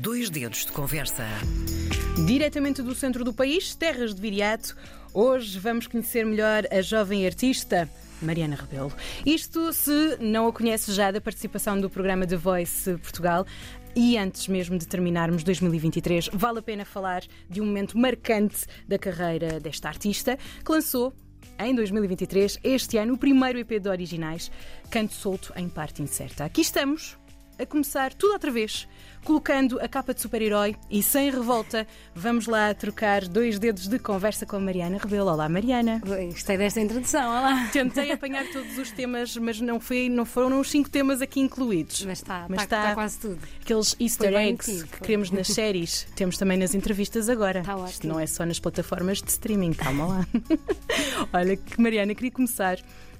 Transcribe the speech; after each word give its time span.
Dois 0.00 0.30
dedos 0.30 0.64
de 0.64 0.70
conversa. 0.70 1.24
Diretamente 2.24 2.82
do 2.82 2.94
centro 2.94 3.24
do 3.24 3.34
país, 3.34 3.74
terras 3.74 4.14
de 4.14 4.20
Viriato, 4.20 4.76
hoje 5.12 5.58
vamos 5.58 5.88
conhecer 5.88 6.24
melhor 6.24 6.62
a 6.70 6.80
jovem 6.80 7.26
artista 7.26 7.90
Mariana 8.22 8.54
Rebelo. 8.54 8.92
Isto 9.26 9.72
se 9.72 10.16
não 10.20 10.46
a 10.46 10.52
conhece 10.52 10.92
já 10.92 11.10
da 11.10 11.20
participação 11.20 11.80
do 11.80 11.90
programa 11.90 12.28
The 12.28 12.36
Voice 12.36 12.96
Portugal. 12.98 13.44
E 13.96 14.16
antes 14.16 14.46
mesmo 14.46 14.78
de 14.78 14.86
terminarmos 14.86 15.42
2023, 15.42 16.30
vale 16.32 16.60
a 16.60 16.62
pena 16.62 16.84
falar 16.84 17.24
de 17.50 17.60
um 17.60 17.66
momento 17.66 17.98
marcante 17.98 18.66
da 18.86 18.98
carreira 19.00 19.58
desta 19.58 19.88
artista, 19.88 20.38
que 20.64 20.70
lançou 20.70 21.12
em 21.58 21.74
2023, 21.74 22.60
este 22.62 22.98
ano, 22.98 23.14
o 23.14 23.18
primeiro 23.18 23.58
EP 23.58 23.80
de 23.80 23.88
originais, 23.88 24.48
Canto 24.92 25.14
Solto 25.14 25.52
em 25.56 25.68
Parte 25.68 26.02
Incerta. 26.02 26.44
Aqui 26.44 26.60
estamos 26.60 27.17
a 27.58 27.66
começar 27.66 28.14
tudo 28.14 28.32
outra 28.32 28.50
vez, 28.50 28.88
colocando 29.24 29.80
a 29.80 29.88
capa 29.88 30.14
de 30.14 30.20
super-herói 30.20 30.76
e 30.88 31.02
sem 31.02 31.30
revolta, 31.30 31.86
vamos 32.14 32.46
lá 32.46 32.72
trocar 32.72 33.26
dois 33.26 33.58
dedos 33.58 33.88
de 33.88 33.98
conversa 33.98 34.46
com 34.46 34.56
a 34.56 34.60
Mariana 34.60 34.98
Rebelo. 34.98 35.30
Olá, 35.30 35.48
Mariana. 35.48 36.00
Oi, 36.08 36.26
gostei 36.26 36.56
desta 36.56 36.80
introdução, 36.80 37.28
olá. 37.28 37.68
Tentei 37.72 38.12
apanhar 38.12 38.46
todos 38.52 38.78
os 38.78 38.90
temas, 38.92 39.36
mas 39.36 39.60
não, 39.60 39.80
foi, 39.80 40.08
não 40.08 40.24
foram 40.24 40.60
os 40.60 40.70
cinco 40.70 40.88
temas 40.88 41.20
aqui 41.20 41.40
incluídos. 41.40 42.04
Mas 42.04 42.18
está, 42.18 42.46
está, 42.48 42.62
está 42.62 42.94
quase 42.94 43.18
tudo. 43.18 43.40
Aqueles 43.60 43.96
easter 43.98 44.34
eggs 44.34 44.84
que 44.84 45.00
queremos 45.00 45.30
nas 45.30 45.48
séries, 45.52 46.06
temos 46.14 46.38
também 46.38 46.56
nas 46.56 46.74
entrevistas 46.74 47.28
agora. 47.28 47.60
Está 47.60 47.84
Isto 47.86 48.06
não 48.06 48.20
é 48.20 48.26
só 48.26 48.46
nas 48.46 48.60
plataformas 48.60 49.20
de 49.20 49.30
streaming, 49.30 49.72
calma 49.72 50.06
lá. 50.06 50.26
Olha, 51.32 51.56
que 51.56 51.80
Mariana, 51.80 52.14
queria 52.14 52.30
começar 52.30 52.78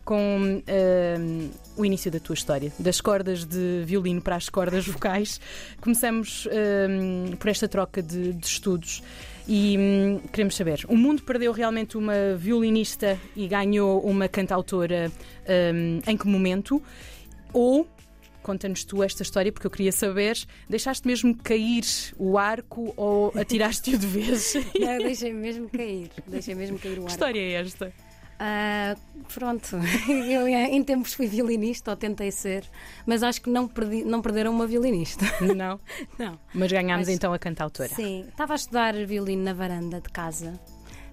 com 0.09 0.63
uh, 0.63 1.51
o 1.77 1.85
início 1.85 2.11
da 2.11 2.19
tua 2.19 2.33
história, 2.33 2.73
das 2.79 2.99
cordas 2.99 3.45
de 3.45 3.83
violino 3.85 4.23
para 4.23 4.37
as 4.37 4.49
cordas 4.49 4.87
vocais. 4.87 5.39
Começamos 5.83 6.47
uh, 6.47 7.37
por 7.37 7.49
esta 7.49 7.69
troca 7.69 8.03
de, 8.03 8.33
de 8.33 8.47
estudos 8.47 9.03
e 9.47 9.77
um, 9.77 10.19
queremos 10.33 10.57
saber: 10.57 10.87
o 10.89 10.97
mundo 10.97 11.23
perdeu 11.25 11.53
realmente 11.53 11.99
uma 11.99 12.35
violinista 12.39 13.19
e 13.37 13.47
ganhou 13.47 14.01
uma 14.01 14.29
cantautora 14.29 15.13
um, 15.47 16.01
em 16.11 16.17
que 16.17 16.27
momento? 16.27 16.83
Ou 17.53 17.87
conta-nos 18.43 18.85
tu 18.85 19.03
esta 19.03 19.23
história, 19.23 19.53
porque 19.53 19.67
eu 19.67 19.71
queria 19.71 19.93
saber, 19.93 20.39
deixaste 20.71 21.07
mesmo 21.07 21.37
cair 21.37 21.85
o 22.17 22.39
arco 22.39 22.95
ou 22.97 23.31
atiraste-o 23.39 23.99
de 23.99 24.07
vez? 24.07 24.55
Não, 24.81 24.97
deixei 24.97 25.35
mesmo 25.35 25.69
cair, 25.69 26.11
deixei 26.27 26.55
mesmo 26.55 26.79
cair 26.79 26.93
o 26.93 27.03
arco. 27.03 27.07
Que 27.09 27.13
história 27.13 27.41
é 27.41 27.53
esta? 27.61 27.93
Uh, 28.39 29.25
pronto, 29.35 29.77
eu 30.09 30.47
em 30.47 30.83
tempos 30.85 31.13
fui 31.13 31.27
violinista, 31.27 31.91
ou 31.91 31.97
tentei 31.97 32.31
ser, 32.31 32.65
mas 33.05 33.25
acho 33.25 33.43
que 33.43 33.51
não, 33.51 33.67
perdi, 33.67 34.05
não 34.05 34.23
perderam 34.23 34.53
uma 34.53 34.67
violinista. 34.67 35.25
Não? 35.41 35.81
não. 36.17 36.39
Mas 36.55 36.71
ganhámos 36.71 37.09
mas, 37.09 37.17
então 37.17 37.33
a 37.33 37.39
cantautora. 37.39 37.89
Sim, 37.89 38.25
estava 38.29 38.55
a 38.55 38.57
estudar 38.57 38.95
violino 39.07 39.43
na 39.43 39.53
varanda 39.53 40.01
de 40.01 40.09
casa. 40.09 40.59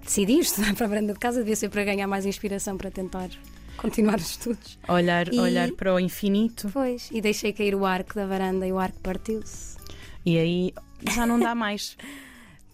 Decidi 0.03 0.39
estudar 0.39 0.73
para 0.77 0.85
a 0.85 0.89
varanda 0.89 1.13
de 1.13 1.19
casa, 1.19 1.39
devia 1.39 1.55
ser 1.55 1.69
para 1.69 1.83
ganhar 1.83 2.05
mais 2.05 2.27
inspiração 2.27 2.77
para 2.77 2.91
tentar 2.91 3.29
continuar 3.75 4.17
os 4.17 4.29
estudos. 4.29 4.77
Olhar, 4.87 5.33
e, 5.33 5.39
olhar 5.39 5.71
para 5.71 5.95
o 5.95 5.99
infinito. 5.99 6.69
Pois, 6.71 7.09
e 7.11 7.21
deixei 7.21 7.51
cair 7.53 7.73
o 7.73 7.85
arco 7.85 8.13
da 8.13 8.27
varanda 8.27 8.67
e 8.67 8.71
o 8.71 8.77
arco 8.77 8.99
partiu-se. 8.99 9.75
E 10.23 10.37
aí 10.37 10.73
já 11.11 11.25
não 11.25 11.39
dá 11.39 11.55
mais. 11.55 11.97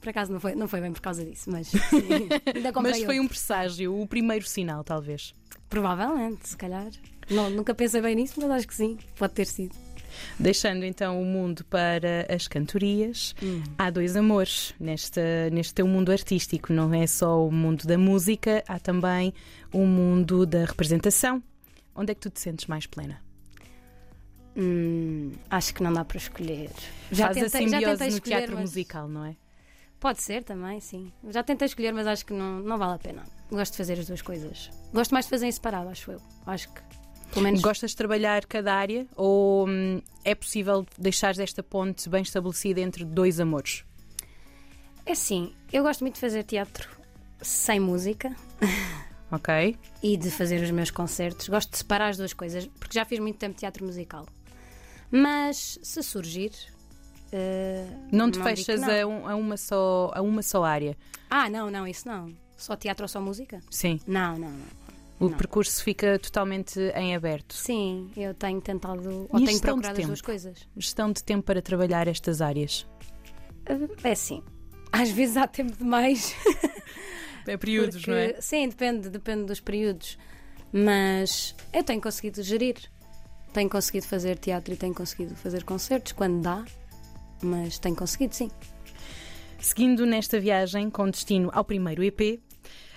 Por 0.01 0.09
acaso 0.09 0.33
não 0.33 0.39
foi, 0.39 0.55
não 0.55 0.67
foi 0.67 0.81
bem 0.81 0.91
por 0.91 1.01
causa 1.01 1.23
disso, 1.23 1.49
mas 1.51 1.67
sim, 1.69 2.27
ainda 2.55 2.71
Mas 2.81 3.03
foi 3.03 3.19
um 3.19 3.27
presságio, 3.27 4.01
o 4.01 4.07
primeiro 4.07 4.45
sinal, 4.47 4.83
talvez. 4.83 5.33
Provavelmente, 5.69 6.49
se 6.49 6.57
calhar. 6.57 6.89
Não, 7.29 7.49
nunca 7.49 7.73
pensei 7.73 8.01
bem 8.01 8.15
nisso, 8.15 8.33
mas 8.41 8.49
acho 8.49 8.67
que 8.67 8.75
sim, 8.75 8.97
pode 9.15 9.33
ter 9.33 9.45
sido. 9.45 9.75
Deixando 10.37 10.83
então 10.83 11.21
o 11.21 11.25
mundo 11.25 11.63
para 11.65 12.25
as 12.33 12.47
cantorias, 12.47 13.33
hum. 13.41 13.63
há 13.77 13.89
dois 13.89 14.15
amores 14.17 14.73
neste, 14.79 15.21
neste 15.51 15.73
teu 15.73 15.87
mundo 15.87 16.11
artístico. 16.11 16.73
Não 16.73 16.93
é 16.93 17.07
só 17.07 17.47
o 17.47 17.51
mundo 17.51 17.85
da 17.85 17.97
música, 17.97 18.63
há 18.67 18.79
também 18.79 19.33
o 19.71 19.85
mundo 19.85 20.45
da 20.45 20.65
representação. 20.65 21.41
Onde 21.95 22.11
é 22.11 22.15
que 22.15 22.21
tu 22.21 22.29
te 22.29 22.41
sentes 22.41 22.65
mais 22.65 22.85
plena? 22.85 23.21
Hum, 24.57 25.31
acho 25.49 25.73
que 25.73 25.81
não 25.83 25.93
dá 25.93 26.03
para 26.03 26.17
escolher. 26.17 26.71
Já 27.11 27.27
Faz 27.27 27.37
tentei, 27.37 27.45
a 27.45 27.63
simbiose 27.63 27.85
já 27.85 27.97
tentei 27.97 28.11
no 28.11 28.19
teatro 28.19 28.55
mas... 28.55 28.61
musical, 28.61 29.07
não 29.07 29.25
é? 29.25 29.35
Pode 30.01 30.19
ser 30.19 30.43
também, 30.43 30.79
sim. 30.79 31.13
Já 31.29 31.43
tentei 31.43 31.67
escolher, 31.67 31.93
mas 31.93 32.07
acho 32.07 32.25
que 32.25 32.33
não, 32.33 32.59
não 32.59 32.75
vale 32.75 32.95
a 32.95 32.97
pena. 32.97 33.23
Gosto 33.51 33.73
de 33.73 33.77
fazer 33.77 33.99
as 33.99 34.07
duas 34.07 34.21
coisas. 34.23 34.71
Gosto 34.91 35.11
mais 35.11 35.25
de 35.25 35.29
fazer 35.29 35.45
em 35.45 35.51
separado, 35.51 35.89
acho 35.89 36.11
eu. 36.11 36.19
Acho 36.43 36.73
que. 36.73 36.81
Pelo 37.31 37.43
menos... 37.43 37.61
Gostas 37.61 37.91
de 37.91 37.97
trabalhar 37.97 38.43
cada 38.47 38.73
área 38.73 39.05
ou 39.15 39.69
hum, 39.69 40.01
é 40.25 40.33
possível 40.33 40.85
deixar 40.97 41.37
esta 41.39 41.61
ponte 41.61 42.09
bem 42.09 42.23
estabelecida 42.23 42.81
entre 42.81 43.05
dois 43.05 43.39
amores? 43.39 43.85
É 45.05 45.13
sim, 45.13 45.53
eu 45.71 45.83
gosto 45.83 46.01
muito 46.01 46.15
de 46.15 46.19
fazer 46.21 46.43
teatro 46.43 46.89
sem 47.39 47.79
música. 47.79 48.35
Ok. 49.31 49.77
e 50.03 50.17
de 50.17 50.29
fazer 50.29 50.61
os 50.61 50.71
meus 50.71 50.91
concertos. 50.91 51.47
Gosto 51.47 51.71
de 51.71 51.77
separar 51.77 52.09
as 52.09 52.17
duas 52.17 52.33
coisas, 52.33 52.67
porque 52.77 52.99
já 52.99 53.05
fiz 53.05 53.17
muito 53.17 53.37
tempo 53.37 53.57
teatro 53.57 53.85
musical. 53.85 54.27
Mas 55.09 55.79
se 55.81 56.03
surgir, 56.03 56.51
Uh, 57.33 58.07
não 58.11 58.29
te 58.29 58.41
fechas 58.41 58.81
não. 58.81 58.89
A, 58.89 59.05
um, 59.05 59.27
a, 59.27 59.35
uma 59.35 59.57
só, 59.57 60.11
a 60.13 60.21
uma 60.21 60.41
só 60.41 60.63
área? 60.63 60.97
Ah, 61.29 61.49
não, 61.49 61.71
não, 61.71 61.87
isso 61.87 62.07
não. 62.07 62.33
Só 62.57 62.75
teatro 62.75 63.05
ou 63.05 63.07
só 63.07 63.21
música? 63.21 63.59
Sim. 63.69 63.99
Não, 64.05 64.37
não, 64.37 64.49
não. 64.49 64.81
O 65.19 65.29
não. 65.29 65.37
percurso 65.37 65.83
fica 65.83 66.17
totalmente 66.19 66.79
em 66.95 67.15
aberto. 67.15 67.53
Sim, 67.53 68.09
eu 68.17 68.33
tenho 68.33 68.59
tentado 68.59 69.27
ou 69.29 69.45
tenho 69.45 69.59
procurado 69.61 69.99
as 69.99 70.07
duas 70.07 70.21
coisas. 70.21 70.67
Gestão 70.75 71.11
de 71.11 71.23
tempo 71.23 71.43
para 71.43 71.61
trabalhar 71.61 72.07
estas 72.07 72.41
áreas? 72.41 72.85
Eh, 73.65 74.09
é 74.09 74.15
sim. 74.15 74.43
Às 74.91 75.11
vezes 75.11 75.37
há 75.37 75.47
tempo 75.47 75.75
demais. 75.77 76.35
É 77.47 77.57
períodos, 77.57 77.95
Porque, 77.95 78.11
não 78.11 78.17
é? 78.17 78.39
Sim, 78.39 78.69
depende, 78.69 79.09
depende 79.09 79.45
dos 79.45 79.59
períodos. 79.59 80.15
Mas 80.71 81.55
eu 81.73 81.83
tenho 81.83 81.99
conseguido 81.99 82.43
gerir. 82.43 82.75
Tenho 83.51 83.67
conseguido 83.67 84.05
fazer 84.05 84.37
teatro 84.37 84.73
e 84.73 84.77
tenho 84.77 84.93
conseguido 84.93 85.35
fazer 85.35 85.63
concertos 85.63 86.11
quando 86.11 86.41
dá 86.41 86.63
mas 87.45 87.79
tenho 87.79 87.95
conseguido, 87.95 88.35
sim. 88.35 88.49
Seguindo 89.59 90.05
nesta 90.05 90.39
viagem 90.39 90.89
com 90.89 91.09
destino 91.09 91.49
ao 91.53 91.63
primeiro 91.63 92.03
EP, 92.03 92.39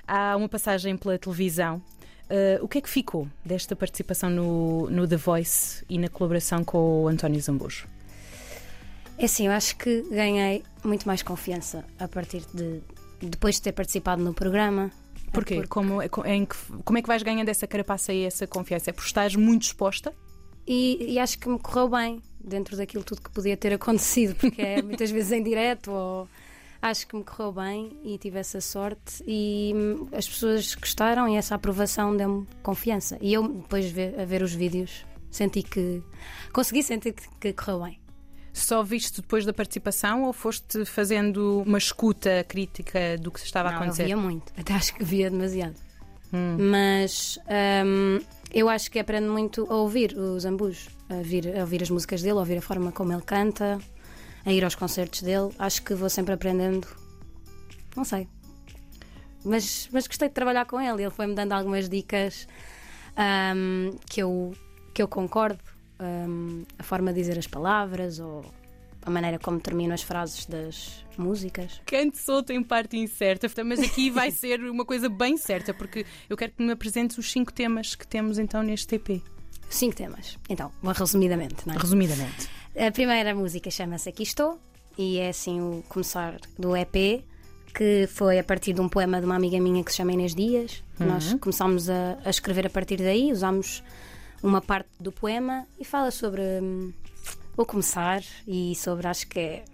há 0.06 0.36
uma 0.36 0.48
passagem 0.48 0.96
pela 0.96 1.18
televisão. 1.18 1.82
Uh, 2.24 2.64
o 2.64 2.68
que 2.68 2.78
é 2.78 2.80
que 2.80 2.88
ficou 2.88 3.28
desta 3.44 3.76
participação 3.76 4.30
no, 4.30 4.88
no 4.88 5.06
The 5.06 5.16
Voice 5.16 5.84
e 5.90 5.98
na 5.98 6.08
colaboração 6.08 6.64
com 6.64 7.02
o 7.02 7.08
António 7.08 7.40
Zambujo? 7.40 7.86
É 9.18 9.26
assim, 9.26 9.46
eu 9.46 9.52
acho 9.52 9.76
que 9.76 10.02
ganhei 10.10 10.64
muito 10.82 11.06
mais 11.06 11.22
confiança 11.22 11.84
a 11.98 12.08
partir 12.08 12.42
de 12.52 12.80
depois 13.20 13.56
de 13.56 13.62
ter 13.62 13.72
participado 13.72 14.22
no 14.22 14.34
programa. 14.34 14.90
Porquê? 15.32 15.56
Porque... 15.56 15.68
Como, 15.68 16.00
é, 16.00 16.08
em 16.34 16.46
que, 16.46 16.56
como 16.84 16.98
é 16.98 17.02
que 17.02 17.08
vais 17.08 17.22
ganhando 17.22 17.48
essa 17.48 17.66
carapaça 17.66 18.12
e 18.12 18.24
essa 18.24 18.46
confiança? 18.46 18.90
É 18.90 18.92
por 18.92 19.04
estares 19.04 19.36
muito 19.36 19.62
exposta? 19.62 20.12
E, 20.66 21.12
e 21.12 21.18
acho 21.18 21.38
que 21.38 21.48
me 21.48 21.58
correu 21.58 21.88
bem 21.88 22.22
dentro 22.44 22.76
daquilo 22.76 23.02
tudo 23.02 23.22
que 23.22 23.30
podia 23.30 23.56
ter 23.56 23.72
acontecido, 23.72 24.34
porque 24.36 24.60
é 24.60 24.82
muitas 24.82 25.10
vezes 25.10 25.32
em 25.32 25.42
direto 25.42 25.90
ou 25.90 26.28
acho 26.80 27.06
que 27.06 27.16
me 27.16 27.24
correu 27.24 27.52
bem 27.52 27.96
e 28.04 28.18
tive 28.18 28.38
essa 28.38 28.60
sorte 28.60 29.24
e 29.26 29.72
hum, 29.74 30.08
as 30.12 30.28
pessoas 30.28 30.74
gostaram 30.74 31.28
e 31.28 31.36
essa 31.36 31.54
aprovação 31.54 32.14
deu-me 32.16 32.46
confiança. 32.62 33.16
E 33.20 33.32
eu 33.32 33.48
depois 33.48 33.90
ver, 33.90 34.20
a 34.20 34.24
ver 34.24 34.42
os 34.42 34.52
vídeos 34.52 35.06
senti 35.30 35.62
que 35.62 36.02
consegui 36.52 36.82
sentir 36.82 37.12
que, 37.12 37.28
que 37.40 37.52
correu 37.52 37.80
bem. 37.84 38.00
Só 38.52 38.84
viste 38.84 39.20
depois 39.20 39.44
da 39.44 39.52
participação 39.52 40.22
ou 40.22 40.32
foste 40.32 40.84
fazendo 40.84 41.62
uma 41.66 41.78
escuta 41.78 42.44
crítica 42.46 43.18
do 43.18 43.32
que 43.32 43.40
estava 43.40 43.70
Não, 43.70 43.78
a 43.78 43.80
acontecer? 43.80 44.02
Eu 44.02 44.06
via 44.06 44.16
muito, 44.16 44.52
até 44.56 44.74
acho 44.74 44.94
que 44.94 45.02
via 45.02 45.28
demasiado. 45.28 45.74
Hum. 46.32 46.56
Mas 46.70 47.38
hum, 47.84 48.20
eu 48.52 48.68
acho 48.68 48.90
que 48.90 48.98
aprendo 48.98 49.32
muito 49.32 49.66
a 49.68 49.74
ouvir 49.74 50.16
o 50.16 50.38
Zambujo, 50.38 50.88
a 51.14 51.18
ouvir, 51.18 51.56
a 51.56 51.60
ouvir 51.60 51.82
as 51.82 51.90
músicas 51.90 52.22
dele, 52.22 52.36
a 52.36 52.40
ouvir 52.40 52.58
a 52.58 52.62
forma 52.62 52.92
como 52.92 53.12
ele 53.12 53.22
canta, 53.22 53.78
a 54.44 54.52
ir 54.52 54.64
aos 54.64 54.74
concertos 54.74 55.22
dele. 55.22 55.50
Acho 55.58 55.82
que 55.82 55.94
vou 55.94 56.10
sempre 56.10 56.34
aprendendo. 56.34 56.86
Não 57.96 58.04
sei. 58.04 58.28
Mas, 59.44 59.88
mas 59.92 60.06
gostei 60.06 60.28
de 60.28 60.34
trabalhar 60.34 60.64
com 60.64 60.80
ele. 60.80 61.02
Ele 61.02 61.10
foi-me 61.10 61.34
dando 61.34 61.52
algumas 61.52 61.88
dicas 61.88 62.48
um, 63.56 63.96
que, 64.08 64.22
eu, 64.22 64.52
que 64.92 65.02
eu 65.02 65.08
concordo. 65.08 65.62
Um, 66.00 66.64
a 66.78 66.82
forma 66.82 67.12
de 67.12 67.20
dizer 67.20 67.38
as 67.38 67.46
palavras 67.46 68.18
ou 68.18 68.44
a 69.06 69.10
maneira 69.10 69.38
como 69.38 69.60
termino 69.60 69.94
as 69.94 70.02
frases 70.02 70.46
das 70.46 71.04
músicas. 71.16 71.80
Cante 71.86 72.18
solto 72.18 72.52
em 72.52 72.62
parte 72.62 72.96
incerta, 72.96 73.48
mas 73.64 73.80
aqui 73.80 74.10
vai 74.10 74.30
ser 74.32 74.60
uma 74.60 74.84
coisa 74.84 75.08
bem 75.08 75.36
certa, 75.36 75.72
porque 75.72 76.04
eu 76.28 76.36
quero 76.36 76.52
que 76.52 76.62
me 76.62 76.72
apresentes 76.72 77.18
os 77.18 77.30
cinco 77.30 77.52
temas 77.52 77.94
que 77.94 78.06
temos 78.06 78.38
então 78.38 78.62
neste 78.62 78.96
EP. 78.96 79.22
Cinco 79.74 79.96
temas. 79.96 80.38
Então, 80.48 80.70
resumidamente, 80.84 81.66
não 81.66 81.74
é? 81.74 81.78
Resumidamente. 81.78 82.48
A 82.78 82.92
primeira 82.92 83.34
música 83.34 83.68
chama-se 83.72 84.08
Aqui 84.08 84.22
Estou 84.22 84.60
e 84.96 85.18
é 85.18 85.30
assim 85.30 85.60
o 85.60 85.82
começar 85.88 86.36
do 86.56 86.76
EP, 86.76 87.24
que 87.74 88.06
foi 88.06 88.38
a 88.38 88.44
partir 88.44 88.72
de 88.72 88.80
um 88.80 88.88
poema 88.88 89.18
de 89.18 89.26
uma 89.26 89.34
amiga 89.34 89.58
minha 89.58 89.82
que 89.82 89.90
se 89.90 89.96
chama 89.96 90.12
Inês 90.12 90.32
Dias. 90.32 90.84
Uhum. 91.00 91.08
Nós 91.08 91.34
começámos 91.40 91.90
a, 91.90 92.16
a, 92.24 92.30
escrever 92.30 92.68
a 92.68 92.70
partir 92.70 92.98
daí, 92.98 93.32
usámos 93.32 93.82
uma 94.40 94.60
parte 94.60 94.90
do 95.00 95.10
poema 95.10 95.66
e 95.76 95.84
fala 95.84 96.12
sobre. 96.12 96.40
Hum, 96.62 96.92
vou 97.56 97.66
começar 97.66 98.22
e 98.46 98.76
sobre, 98.76 99.08
acho 99.08 99.26
que 99.26 99.40
é 99.40 99.64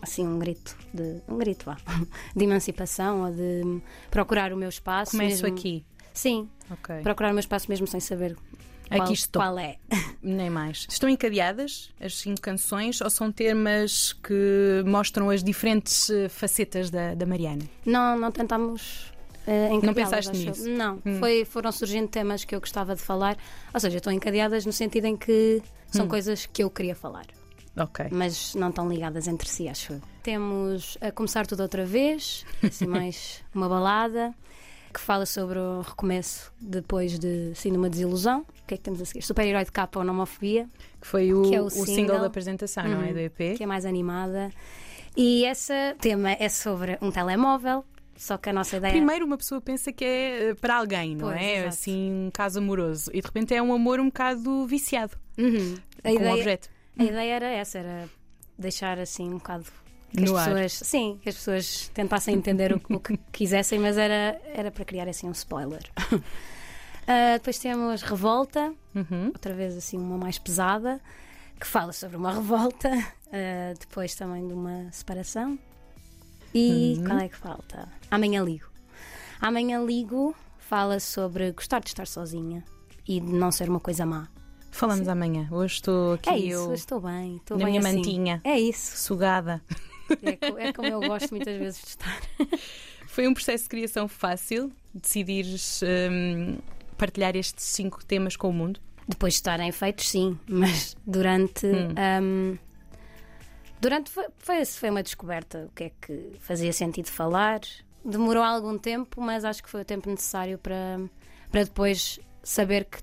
assim 0.00 0.24
um 0.24 0.38
grito 0.38 0.76
de 0.94 1.20
um 1.28 1.36
grito 1.36 1.64
vá, 1.64 1.76
de 2.34 2.44
emancipação 2.44 3.24
ou 3.24 3.32
de 3.32 3.82
procurar 4.08 4.52
o 4.52 4.56
meu 4.56 4.68
espaço. 4.68 5.10
Começo 5.10 5.42
mesmo. 5.42 5.58
aqui. 5.58 5.84
Sim, 6.14 6.48
Ok. 6.70 7.00
procurar 7.02 7.30
o 7.30 7.32
meu 7.32 7.40
espaço 7.40 7.68
mesmo 7.68 7.88
sem 7.88 7.98
saber 7.98 8.36
qual, 8.88 9.02
Aqui 9.02 9.12
estou. 9.14 9.42
qual 9.42 9.58
é. 9.58 9.76
Nem 10.22 10.50
mais. 10.50 10.86
Estão 10.88 11.08
encadeadas 11.08 11.90
as 12.00 12.16
cinco 12.16 12.40
canções 12.40 13.00
ou 13.00 13.08
são 13.10 13.30
temas 13.30 14.12
que 14.12 14.82
mostram 14.86 15.30
as 15.30 15.42
diferentes 15.44 16.10
eh, 16.10 16.28
facetas 16.28 16.90
da, 16.90 17.14
da 17.14 17.24
Mariana? 17.26 17.62
Não, 17.84 18.18
não 18.18 18.30
tentámos. 18.32 19.12
Uh, 19.46 19.72
encadeá-las, 19.74 19.94
pensaste 20.26 20.30
acho 20.30 20.50
nisso? 20.50 20.68
Não, 20.68 21.00
Hum. 21.06 21.18
foi, 21.20 21.44
foram 21.44 21.72
surgindo 21.72 22.06
temas 22.08 22.44
que 22.44 22.54
eu 22.54 22.60
gostava 22.60 22.94
de 22.94 23.00
falar. 23.00 23.36
Ou 23.72 23.80
seja, 23.80 23.96
estão 23.96 24.12
encadeadas 24.12 24.66
no 24.66 24.72
sentido 24.72 25.06
em 25.06 25.16
que 25.16 25.62
são 25.90 26.04
Hum. 26.04 26.08
coisas 26.08 26.44
que 26.44 26.62
eu 26.62 26.68
queria 26.68 26.94
falar, 26.94 27.24
Ok. 27.74 28.08
mas 28.10 28.54
não 28.54 28.68
estão 28.68 28.86
ligadas 28.86 29.26
entre 29.26 29.48
si, 29.48 29.66
acho 29.66 29.94
eu. 29.94 30.00
Temos 30.22 30.98
a 31.00 31.10
Começar 31.10 31.46
Tudo 31.46 31.62
Outra 31.62 31.86
Vez, 31.86 32.44
assim 32.62 32.86
mais 32.86 33.42
uma 33.54 33.68
balada, 33.70 34.34
que 34.98 35.04
fala 35.04 35.24
sobre 35.26 35.58
o 35.58 35.80
recomeço 35.82 36.52
depois 36.60 37.18
de, 37.18 37.50
assim, 37.52 37.70
de 37.70 37.76
uma 37.78 37.88
desilusão. 37.88 38.40
O 38.40 38.66
que 38.66 38.74
é 38.74 38.76
que 38.76 38.82
temos 38.82 39.00
a 39.00 39.04
seguir? 39.04 39.22
Super-herói 39.22 39.64
de 39.64 39.72
capa 39.72 39.98
ou 39.98 40.04
nomofobia, 40.04 40.68
Que 41.00 41.06
foi 41.06 41.32
o, 41.32 41.42
Que 41.42 41.54
é 41.54 41.60
o 41.62 41.66
o 41.66 41.70
single. 41.70 41.94
single. 41.94 42.18
da 42.20 42.26
apresentação, 42.26 42.84
não 42.84 43.02
é? 43.02 43.06
Uhum. 43.08 43.12
Do 43.12 43.18
EP. 43.20 43.56
que 43.56 43.62
é 43.62 43.66
mais 43.66 43.84
animada. 43.86 44.50
E 45.16 45.44
esse 45.44 45.72
tema 46.00 46.32
é 46.32 46.48
sobre 46.48 46.98
um 47.00 47.10
telemóvel, 47.10 47.84
só 48.16 48.36
que 48.36 48.50
a 48.50 48.52
nossa 48.52 48.76
ideia 48.76 48.92
Primeiro 48.92 49.24
uma 49.24 49.36
pessoa 49.38 49.60
pensa 49.60 49.92
que 49.92 50.04
é 50.04 50.48
eh, 50.50 50.54
para 50.54 50.76
alguém, 50.76 51.14
não 51.16 51.28
Pois, 51.28 51.40
é? 51.40 51.52
exato. 51.58 51.68
Assim, 51.68 52.26
um 52.26 52.30
caso 52.32 52.58
amoroso. 52.58 53.10
E 53.14 53.20
de 53.20 53.26
repente 53.26 53.54
é 53.54 53.62
um 53.62 53.72
amor 53.72 54.00
um 54.00 54.06
bocado 54.06 54.66
viciado 54.66 55.16
Uhum. 55.38 55.76
com 56.02 56.08
um 56.10 56.14
ideia, 56.14 56.34
objeto. 56.34 56.68
a 56.98 57.04
ideia 57.04 57.34
era 57.34 57.46
essa, 57.48 57.78
era 57.78 58.08
deixar 58.58 58.98
assim 58.98 59.28
um 59.30 59.38
bocado 59.38 59.64
que 60.10 60.22
No 60.22 60.36
as 60.36 60.42
ar. 60.48 60.54
pessoas, 60.54 60.72
sim, 60.88 61.18
que 61.22 61.28
as 61.28 61.34
pessoas 61.34 61.90
tentassem 61.94 62.34
entender 62.34 62.72
o, 62.72 62.80
o 62.94 62.98
que 63.00 63.16
quisessem, 63.32 63.78
mas 63.78 63.96
era, 63.98 64.40
era 64.54 64.70
para 64.70 64.84
criar 64.84 65.08
assim 65.08 65.28
um 65.28 65.32
spoiler. 65.32 65.82
Ah, 67.10 67.38
depois 67.38 67.58
temos 67.58 68.02
Revolta, 68.02 68.70
Uhum. 68.94 69.28
outra 69.28 69.54
vez 69.54 69.74
assim 69.76 69.96
uma 69.96 70.18
mais 70.18 70.38
pesada, 70.38 71.00
que 71.58 71.66
fala 71.66 71.90
sobre 71.92 72.18
uma 72.18 72.30
revolta, 72.32 72.90
ah, 73.32 73.74
depois 73.80 74.14
também 74.14 74.46
de 74.46 74.52
uma 74.52 74.92
separação. 74.92 75.58
E 76.54 76.96
Uhum. 76.98 77.04
qual 77.06 77.18
é 77.20 77.28
que 77.30 77.36
falta? 77.36 77.88
Amanhã 78.10 78.42
ligo. 78.42 78.66
Amanhã 79.40 79.82
ligo 79.84 80.34
fala 80.58 81.00
sobre 81.00 81.50
gostar 81.52 81.80
de 81.80 81.88
estar 81.88 82.06
sozinha 82.06 82.62
e 83.06 83.20
de 83.20 83.32
não 83.32 83.50
ser 83.50 83.70
uma 83.70 83.80
coisa 83.80 84.04
má. 84.04 84.28
Falamos 84.70 85.08
amanhã. 85.08 85.48
Hoje 85.50 85.76
estou 85.76 86.12
aqui 86.12 86.28
é 86.28 86.38
isso, 86.38 86.58
eu 86.68 86.74
estou 86.74 87.00
bem, 87.00 87.36
estou 87.36 87.56
na 87.56 87.64
bem 87.64 87.72
minha 87.78 87.88
assim. 87.88 87.96
mantinha, 87.96 88.40
É 88.44 88.60
isso, 88.60 88.98
sugada. 88.98 89.62
É, 90.22 90.68
é 90.68 90.72
como 90.72 90.88
eu 90.88 91.00
gosto 91.00 91.30
muitas 91.30 91.56
vezes 91.56 91.80
de 91.80 91.88
estar. 91.88 92.22
Foi 93.06 93.26
um 93.26 93.34
processo 93.34 93.64
de 93.64 93.70
criação 93.70 94.06
fácil 94.06 94.72
decidires 94.94 95.80
hum, 95.82 96.58
partilhar 96.96 97.36
estes 97.36 97.64
cinco 97.64 98.04
temas 98.04 98.36
com 98.36 98.48
o 98.50 98.52
mundo? 98.52 98.80
Depois 99.08 99.34
de 99.34 99.38
estarem 99.38 99.72
feitos, 99.72 100.08
sim, 100.08 100.38
mas 100.46 100.94
durante. 101.06 101.66
Hum. 101.66 101.94
ahm, 101.96 102.58
durante 103.80 104.10
foi, 104.10 104.26
foi, 104.38 104.64
foi 104.66 104.90
uma 104.90 105.02
descoberta 105.02 105.66
o 105.66 105.74
que 105.74 105.84
é 105.84 105.92
que 106.00 106.32
fazia 106.40 106.72
sentido 106.72 107.08
falar. 107.08 107.60
Demorou 108.04 108.42
algum 108.42 108.76
tempo, 108.78 109.20
mas 109.20 109.44
acho 109.44 109.62
que 109.62 109.70
foi 109.70 109.80
o 109.80 109.84
tempo 109.84 110.08
necessário 110.10 110.58
para, 110.58 111.00
para 111.50 111.64
depois 111.64 112.20
saber 112.42 112.84
que, 112.84 112.98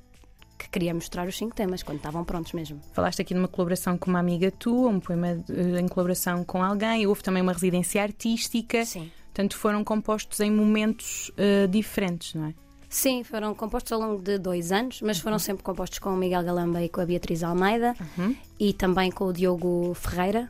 que 0.58 0.70
queria 0.70 0.94
mostrar 0.94 1.28
os 1.28 1.38
cinco 1.38 1.56
temas, 1.56 1.84
quando 1.84 1.98
estavam 1.98 2.24
prontos 2.24 2.54
mesmo. 2.54 2.80
Falaste 2.94 3.22
aqui 3.22 3.34
numa 3.34 3.48
colaboração 3.48 3.98
com 3.98 4.10
uma 4.10 4.20
amiga 4.20 4.50
tua, 4.52 4.90
um 4.90 5.00
poema 5.00 5.28
eh, 5.50 5.80
em 5.80 5.88
colaboração 5.88 6.44
com 6.44 6.64
alguém, 6.64 7.06
houve 7.08 7.22
também 7.24 7.42
uma 7.42 7.54
residência 7.54 8.02
artística, 8.02 8.86
Sim. 8.86 9.12
portanto 9.26 9.58
foram 9.58 9.84
compostos 9.84 10.40
em 10.40 10.50
momentos 10.52 11.32
eh, 11.38 11.68
diferentes, 11.68 12.34
não 12.34 12.46
é? 12.48 12.54
Sim, 12.88 13.24
foram 13.26 13.54
compostos 13.54 13.92
ao 13.92 14.00
longo 14.00 14.22
de 14.22 14.38
dois 14.38 14.72
anos, 14.72 15.02
mas 15.02 15.20
foram 15.20 15.38
sempre 15.38 15.64
compostos 15.64 16.00
com 16.00 16.12
o 16.12 16.16
Miguel 16.16 16.44
Galamba 16.44 16.82
e 16.82 16.88
com 16.88 17.02
a 17.02 17.06
Beatriz 17.06 17.44
Almeida 17.44 17.94
Uhum. 18.18 18.34
e 18.58 18.72
também 18.72 19.12
com 19.12 19.26
o 19.26 19.34
Diogo 19.34 19.94
Ferreira. 19.96 20.50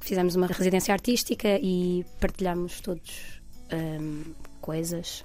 Fizemos 0.00 0.34
uma 0.34 0.46
residência 0.46 0.92
artística 0.94 1.58
e 1.62 2.04
partilhamos 2.20 2.80
todos 2.80 3.40
ahm, 3.70 4.22
coisas. 4.62 5.24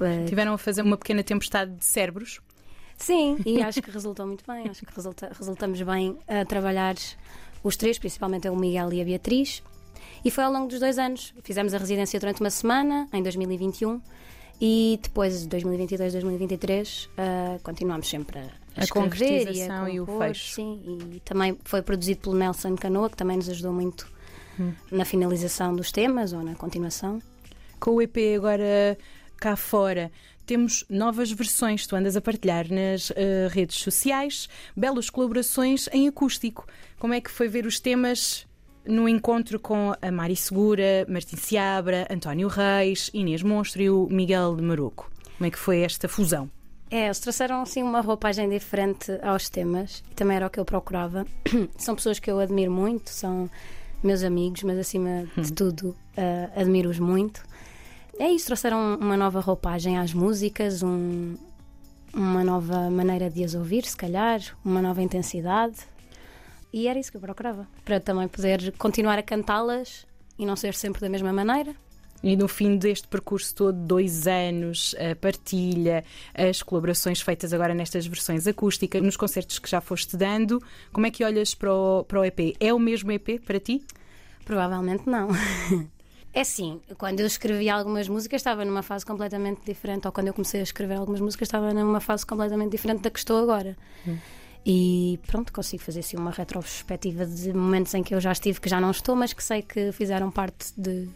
Eh, 0.00 0.24
Tiveram 0.26 0.54
a 0.54 0.58
fazer 0.58 0.82
uma 0.82 0.96
pequena 0.96 1.22
tempestade 1.22 1.72
de 1.76 1.84
cérebros. 1.84 2.40
Sim, 3.04 3.36
e 3.44 3.60
acho 3.62 3.82
que 3.82 3.90
resultou 3.90 4.26
muito 4.26 4.44
bem. 4.46 4.68
Acho 4.68 4.86
que 4.86 4.94
resulta- 4.94 5.30
resultamos 5.36 5.80
bem 5.82 6.16
a 6.28 6.44
trabalhar 6.44 6.94
os 7.64 7.76
três, 7.76 7.98
principalmente 7.98 8.48
o 8.48 8.56
Miguel 8.56 8.92
e 8.92 9.00
a 9.00 9.04
Beatriz. 9.04 9.62
E 10.24 10.30
foi 10.30 10.44
ao 10.44 10.52
longo 10.52 10.68
dos 10.68 10.78
dois 10.78 10.98
anos. 10.98 11.34
Fizemos 11.42 11.74
a 11.74 11.78
residência 11.78 12.18
durante 12.20 12.40
uma 12.40 12.50
semana, 12.50 13.08
em 13.12 13.22
2021, 13.22 14.00
e 14.60 15.00
depois, 15.02 15.44
2022, 15.46 16.12
2023, 16.12 17.10
ah, 17.18 17.58
continuámos 17.64 18.08
sempre 18.08 18.38
a, 18.38 18.42
A 18.42 18.84
escrever 18.84 18.88
concretização 19.10 19.88
e, 19.88 19.94
e 19.94 19.98
a 19.98 20.02
o 20.02 20.06
compor, 20.06 20.28
fecho. 20.28 20.54
Sim, 20.54 20.98
e 21.14 21.20
também 21.20 21.58
foi 21.64 21.82
produzido 21.82 22.20
pelo 22.20 22.36
Nelson 22.36 22.76
Canoa, 22.76 23.10
que 23.10 23.16
também 23.16 23.36
nos 23.36 23.48
ajudou 23.48 23.72
muito 23.72 24.10
Hum. 24.60 24.72
na 24.90 25.04
finalização 25.06 25.74
dos 25.74 25.90
temas 25.90 26.32
ou 26.34 26.42
na 26.42 26.54
continuação. 26.54 27.20
Com 27.80 27.92
o 27.92 28.02
EP 28.02 28.16
agora 28.36 28.96
cá 29.38 29.56
fora, 29.56 30.12
temos 30.46 30.84
novas 30.88 31.30
versões, 31.30 31.86
tu 31.86 31.96
andas 31.96 32.16
a 32.16 32.20
partilhar 32.20 32.66
nas 32.70 33.12
eh, 33.14 33.48
redes 33.50 33.76
sociais, 33.76 34.48
belas 34.76 35.08
colaborações 35.10 35.88
em 35.92 36.08
acústico. 36.08 36.66
Como 36.98 37.14
é 37.14 37.20
que 37.20 37.30
foi 37.30 37.48
ver 37.48 37.66
os 37.66 37.80
temas 37.80 38.46
no 38.84 39.08
encontro 39.08 39.60
com 39.60 39.94
a 40.00 40.10
Mari 40.10 40.36
Segura, 40.36 41.06
Martim 41.08 41.36
Seabra, 41.36 42.06
António 42.10 42.48
Reis, 42.48 43.10
Inês 43.14 43.42
Monstro 43.42 43.82
e 43.82 43.90
o 43.90 44.08
Miguel 44.10 44.56
de 44.56 44.62
Maroco? 44.62 45.10
Como 45.36 45.46
é 45.46 45.50
que 45.50 45.58
foi 45.58 45.80
esta 45.80 46.08
fusão? 46.08 46.50
É, 46.90 47.06
eles 47.06 47.20
trouxeram 47.20 47.62
assim 47.62 47.82
uma 47.82 48.00
roupagem 48.00 48.48
diferente 48.50 49.10
aos 49.22 49.48
temas 49.48 50.04
e 50.10 50.14
também 50.14 50.36
era 50.36 50.46
o 50.46 50.50
que 50.50 50.60
eu 50.60 50.64
procurava. 50.64 51.26
são 51.78 51.94
pessoas 51.94 52.18
que 52.18 52.30
eu 52.30 52.38
admiro 52.38 52.70
muito, 52.70 53.08
são 53.08 53.48
meus 54.02 54.22
amigos, 54.22 54.62
mas 54.62 54.78
acima 54.78 55.26
de 55.36 55.52
tudo 55.52 55.96
ah, 56.16 56.50
admiro-os 56.54 56.98
muito. 56.98 57.42
É 58.22 58.30
isso, 58.30 58.46
trouxeram 58.46 58.94
uma 59.00 59.16
nova 59.16 59.40
roupagem 59.40 59.98
às 59.98 60.14
músicas, 60.14 60.80
um- 60.80 61.34
uma 62.14 62.44
nova 62.44 62.88
maneira 62.88 63.28
de 63.28 63.42
as 63.42 63.52
ouvir, 63.54 63.84
se 63.84 63.96
calhar, 63.96 64.40
uma 64.64 64.80
nova 64.80 65.02
intensidade. 65.02 65.74
E 66.72 66.86
era 66.86 67.00
isso 67.00 67.10
que 67.10 67.16
eu 67.16 67.20
procurava, 67.20 67.66
para 67.84 67.98
também 67.98 68.28
poder 68.28 68.72
continuar 68.78 69.18
a 69.18 69.24
cantá-las 69.24 70.06
e 70.38 70.46
não 70.46 70.54
ser 70.54 70.72
sempre 70.74 71.00
da 71.00 71.08
mesma 71.08 71.32
maneira. 71.32 71.74
E 72.22 72.36
no 72.36 72.46
fim 72.46 72.76
deste 72.76 73.08
percurso 73.08 73.52
todo, 73.56 73.76
dois 73.76 74.28
anos, 74.28 74.94
a 75.00 75.16
partilha, 75.16 76.04
as 76.32 76.62
colaborações 76.62 77.20
feitas 77.20 77.52
agora 77.52 77.74
nestas 77.74 78.06
versões 78.06 78.46
acústicas, 78.46 79.02
nos 79.02 79.16
concertos 79.16 79.58
que 79.58 79.68
já 79.68 79.80
foste 79.80 80.16
dando, 80.16 80.62
como 80.92 81.06
é 81.08 81.10
que 81.10 81.24
olhas 81.24 81.56
para 81.56 81.74
o, 81.74 82.04
para 82.04 82.20
o 82.20 82.24
EP? 82.24 82.54
É 82.60 82.72
o 82.72 82.78
mesmo 82.78 83.10
EP 83.10 83.40
para 83.44 83.58
ti? 83.58 83.84
Provavelmente 84.44 85.08
não. 85.08 85.26
É 86.34 86.40
assim, 86.40 86.80
quando 86.96 87.20
eu 87.20 87.26
escrevi 87.26 87.68
algumas 87.68 88.08
músicas 88.08 88.40
estava 88.40 88.64
numa 88.64 88.82
fase 88.82 89.04
completamente 89.04 89.60
diferente, 89.66 90.06
ou 90.06 90.12
quando 90.12 90.28
eu 90.28 90.34
comecei 90.34 90.60
a 90.60 90.62
escrever 90.62 90.94
algumas 90.94 91.20
músicas 91.20 91.48
estava 91.48 91.74
numa 91.74 92.00
fase 92.00 92.24
completamente 92.24 92.70
diferente 92.70 93.02
da 93.02 93.10
que 93.10 93.18
estou 93.18 93.42
agora. 93.42 93.76
E 94.64 95.18
pronto, 95.26 95.52
consigo 95.52 95.82
fazer 95.82 96.00
assim 96.00 96.16
uma 96.16 96.30
retrospectiva 96.30 97.26
de 97.26 97.52
momentos 97.52 97.92
em 97.94 98.02
que 98.02 98.14
eu 98.14 98.20
já 98.20 98.32
estive, 98.32 98.60
que 98.60 98.68
já 98.68 98.80
não 98.80 98.90
estou, 98.90 99.14
mas 99.14 99.32
que 99.32 99.42
sei 99.42 99.60
que 99.60 99.92
fizeram 99.92 100.30
parte 100.30 100.72
de. 100.76 101.08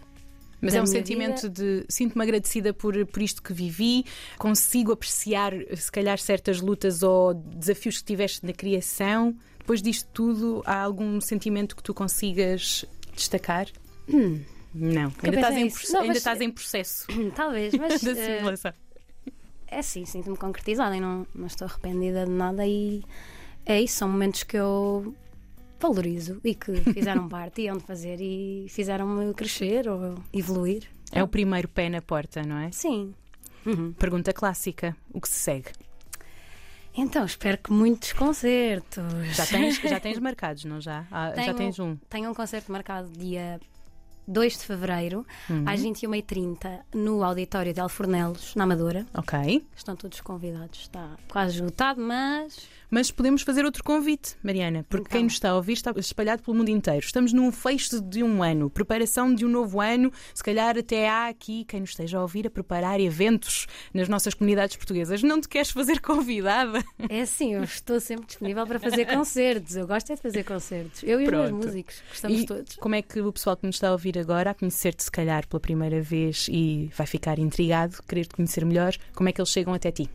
Mas 0.60 0.74
é 0.74 0.82
um 0.82 0.86
sentimento 0.86 1.48
de 1.48 1.84
sinto-me 1.88 2.22
agradecida 2.24 2.72
por, 2.72 3.06
por 3.06 3.22
isto 3.22 3.42
que 3.42 3.52
vivi, 3.52 4.04
consigo 4.36 4.90
apreciar 4.90 5.52
se 5.76 5.92
calhar 5.92 6.18
certas 6.18 6.60
lutas 6.60 7.02
ou 7.02 7.34
desafios 7.34 7.98
que 7.98 8.04
tiveste 8.04 8.44
na 8.44 8.52
criação. 8.52 9.36
Depois 9.58 9.80
disto 9.80 10.08
tudo, 10.12 10.62
há 10.64 10.82
algum 10.82 11.20
sentimento 11.20 11.76
que 11.76 11.82
tu 11.82 11.94
consigas 11.94 12.84
destacar? 13.14 13.66
Hum, 14.08 14.40
Não, 14.78 15.02
eu 15.04 15.10
ainda, 15.24 15.36
estás 15.36 15.56
em, 15.56 15.92
Não, 15.92 16.00
ainda 16.00 16.08
mas- 16.08 16.16
estás 16.18 16.40
em 16.40 16.50
processo 16.50 17.06
talvez, 17.34 17.72
mas. 17.78 18.02
da 18.02 18.10
eh. 18.12 18.74
É 19.68 19.82
sim, 19.82 20.04
sinto-me 20.04 20.36
concretizada 20.36 20.96
e 20.96 21.00
não, 21.00 21.26
não 21.34 21.46
estou 21.46 21.66
arrependida 21.66 22.24
de 22.24 22.30
nada 22.30 22.66
e 22.66 23.02
é 23.64 23.80
isso, 23.80 23.96
são 23.98 24.08
momentos 24.08 24.42
que 24.44 24.56
eu 24.56 25.14
valorizo 25.80 26.40
e 26.44 26.54
que 26.54 26.72
fizeram 26.92 27.28
parte 27.28 27.62
e 27.62 27.70
onde 27.70 27.82
fazer 27.84 28.18
e 28.20 28.66
fizeram-me 28.68 29.32
crescer 29.34 29.88
ou 29.88 30.14
evoluir. 30.32 30.84
É 31.10 31.22
o 31.22 31.28
primeiro 31.28 31.68
pé 31.68 31.88
na 31.88 32.00
porta, 32.02 32.42
não 32.42 32.58
é? 32.58 32.70
Sim. 32.70 33.14
Uhum. 33.64 33.92
Pergunta 33.94 34.32
clássica: 34.32 34.96
o 35.12 35.20
que 35.20 35.28
se 35.28 35.36
segue? 35.36 35.70
Então, 36.98 37.24
espero 37.26 37.58
que 37.58 37.70
muitos 37.72 38.12
concertos. 38.12 39.02
Já 39.36 39.46
tens, 39.46 39.76
já 39.80 39.98
tens 40.00 40.18
marcados, 40.18 40.64
não 40.64 40.80
já? 40.80 41.06
Ah, 41.10 41.28
já 41.30 41.42
Tenho- 41.42 41.54
tens 41.54 41.78
um. 41.78 41.96
Tenho 42.08 42.30
um 42.30 42.34
concerto 42.34 42.72
marcado 42.72 43.08
dia 43.10 43.60
2 44.26 44.58
de 44.58 44.64
fevereiro, 44.64 45.26
Uhum. 45.48 45.64
às 45.66 45.80
21h30, 45.80 46.80
no 46.94 47.22
auditório 47.22 47.72
de 47.72 47.80
Alfornelos, 47.80 48.54
na 48.54 48.64
Amadora. 48.64 49.06
Ok. 49.14 49.64
Estão 49.76 49.94
todos 49.96 50.20
convidados. 50.20 50.80
Está 50.80 51.10
quase 51.28 51.54
esgotado, 51.56 52.00
mas 52.00 52.68
Mas 52.88 53.10
podemos 53.10 53.42
fazer 53.42 53.64
outro 53.64 53.82
convite, 53.82 54.36
Mariana, 54.44 54.86
porque 54.88 55.06
Então. 55.08 55.18
quem 55.18 55.24
nos 55.24 55.32
está 55.32 55.50
a 55.50 55.56
ouvir 55.56 55.72
está 55.72 55.92
espalhado 55.96 56.44
pelo 56.44 56.56
mundo 56.56 56.68
inteiro. 56.68 57.04
Estamos 57.04 57.32
num 57.32 57.50
fecho 57.50 58.00
de 58.00 58.22
um 58.22 58.44
ano, 58.44 58.70
preparação 58.70 59.34
de 59.34 59.44
um 59.44 59.48
novo 59.48 59.80
ano. 59.80 60.12
Se 60.32 60.42
calhar 60.42 60.78
até 60.78 61.08
há 61.08 61.26
aqui 61.26 61.64
quem 61.64 61.80
nos 61.80 61.90
esteja 61.90 62.18
a 62.18 62.22
ouvir 62.22 62.46
a 62.46 62.50
preparar 62.50 63.00
eventos 63.00 63.66
nas 63.92 64.08
nossas 64.08 64.34
comunidades 64.34 64.76
portuguesas. 64.76 65.20
Não 65.24 65.40
te 65.40 65.48
queres 65.48 65.70
fazer 65.72 66.00
convidada? 66.00 66.82
é 67.08 67.22
assim, 67.22 67.54
eu 67.54 67.64
estou 67.64 67.98
sempre 67.98 68.26
disponível 68.26 68.64
para 68.64 68.78
fazer 68.78 69.04
concertos. 69.12 69.74
Eu 69.74 69.86
gosto 69.88 70.12
é 70.12 70.14
de 70.14 70.22
fazer 70.22 70.44
concertos. 70.44 71.02
Eu 71.02 71.20
e 71.20 71.24
os 71.24 71.30
meus 71.30 71.48
Pronto. 71.48 71.66
músicos, 71.66 72.02
gostamos 72.08 72.40
E 72.40 72.46
todos. 72.46 72.76
como 72.76 72.94
é 72.94 73.02
que 73.02 73.20
o 73.20 73.32
pessoal 73.32 73.56
que 73.56 73.66
nos 73.66 73.74
está 73.76 73.88
a 73.88 73.92
ouvir 73.92 74.15
agora, 74.18 74.50
a 74.50 74.54
conhecer-te 74.54 75.04
se 75.04 75.10
calhar 75.10 75.46
pela 75.46 75.60
primeira 75.60 76.00
vez 76.00 76.46
e 76.50 76.90
vai 76.96 77.06
ficar 77.06 77.38
intrigado, 77.38 78.02
querer 78.08 78.26
te 78.26 78.34
conhecer 78.34 78.64
melhor, 78.64 78.94
como 79.14 79.28
é 79.28 79.32
que 79.32 79.40
eles 79.40 79.50
chegam 79.50 79.74
até 79.74 79.90
ti? 79.90 80.08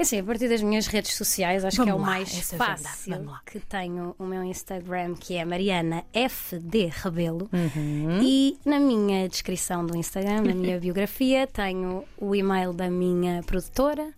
É 0.00 0.02
assim, 0.02 0.18
a 0.18 0.24
partir 0.24 0.48
das 0.48 0.62
minhas 0.62 0.86
redes 0.86 1.14
sociais, 1.14 1.62
acho 1.62 1.82
que 1.82 1.90
é 1.90 1.92
o 1.92 1.98
Vamos 1.98 2.08
lá, 2.08 2.14
mais 2.14 2.52
fácil 2.52 3.16
Vamos 3.16 3.38
que 3.44 3.60
tenho 3.60 4.14
o 4.18 4.24
meu 4.24 4.42
Instagram, 4.42 5.14
que 5.14 5.36
é 5.36 5.44
Mariana 5.44 6.04
FD 6.14 6.90
Rebelo. 6.90 7.50
Uhum. 7.52 8.22
E 8.22 8.56
na 8.64 8.80
minha 8.80 9.28
descrição 9.28 9.84
do 9.84 9.94
Instagram, 9.94 10.40
na 10.40 10.54
minha 10.54 10.80
biografia, 10.80 11.46
tenho 11.46 12.02
o 12.16 12.34
e-mail 12.34 12.72
da 12.72 12.88
minha 12.88 13.42
produtora, 13.42 14.10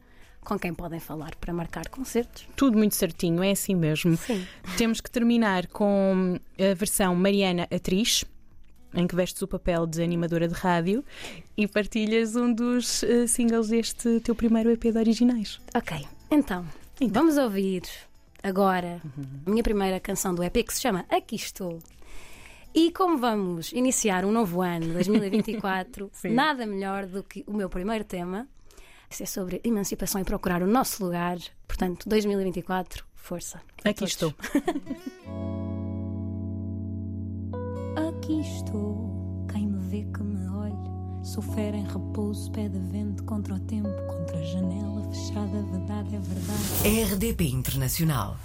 com 0.44 0.56
quem 0.56 0.72
podem 0.72 1.00
falar 1.00 1.34
para 1.34 1.52
marcar 1.52 1.88
concertos. 1.88 2.46
Tudo 2.54 2.78
muito 2.78 2.94
certinho, 2.94 3.42
é 3.42 3.50
assim 3.50 3.74
mesmo. 3.74 4.16
Sim. 4.16 4.46
Temos 4.76 5.00
que 5.00 5.10
terminar 5.10 5.66
com 5.66 6.38
a 6.60 6.74
versão 6.74 7.16
Mariana 7.16 7.66
Atriz, 7.74 8.24
em 8.94 9.06
que 9.06 9.16
vestes 9.16 9.40
o 9.42 9.48
papel 9.48 9.86
de 9.86 10.02
animadora 10.02 10.48
de 10.48 10.54
rádio 10.54 11.04
e 11.56 11.66
partilhas 11.66 12.36
um 12.36 12.52
dos 12.52 13.02
eh, 13.02 13.26
singles 13.26 13.68
deste 13.68 14.20
teu 14.20 14.34
primeiro 14.34 14.70
EP 14.70 14.82
de 14.82 14.98
originais. 14.98 15.60
Ok, 15.74 16.06
então, 16.30 16.64
vamos 17.10 17.36
ouvir 17.36 17.82
agora 18.42 19.00
a 19.46 19.50
minha 19.50 19.62
primeira 19.62 20.00
canção 20.00 20.34
do 20.34 20.42
EP 20.42 20.64
que 20.66 20.74
se 20.74 20.80
chama 20.80 21.04
Aqui 21.08 21.36
Estou. 21.36 21.78
E 22.74 22.90
como 22.90 23.18
vamos 23.18 23.70
iniciar 23.72 24.24
um 24.24 24.32
novo 24.32 24.62
ano, 24.62 24.94
2024, 24.94 26.08
Sim. 26.14 26.30
nada 26.30 26.66
melhor 26.66 27.06
do 27.06 27.22
que 27.22 27.44
o 27.46 27.52
meu 27.52 27.68
primeiro 27.68 28.04
tema. 28.04 28.48
Isso 29.10 29.22
é 29.22 29.26
sobre 29.26 29.60
emancipação 29.62 30.20
e 30.22 30.24
procurar 30.24 30.62
o 30.62 30.66
nosso 30.66 31.04
lugar. 31.04 31.36
Portanto, 31.68 32.08
2024, 32.08 33.04
força. 33.14 33.60
Aqui 33.84 34.06
todos. 34.06 34.12
estou. 34.12 34.34
Aqui 38.22 38.40
estou, 38.40 39.44
quem 39.52 39.66
me 39.66 39.80
vê 39.88 40.06
que 40.16 40.22
me 40.22 40.48
olhe. 40.48 40.76
Sou 41.24 41.42
fera 41.42 41.76
em 41.76 41.84
repouso, 41.84 42.52
pé 42.52 42.68
de 42.68 42.78
vento 42.78 43.24
contra 43.24 43.52
o 43.52 43.58
tempo, 43.58 43.88
contra 44.06 44.38
a 44.38 44.44
janela 44.44 45.02
fechada. 45.10 45.58
A 45.58 45.62
verdade 45.62 46.14
é 46.14 46.20
verdade. 46.20 47.14
RDP 47.14 47.48
Internacional. 47.48 48.36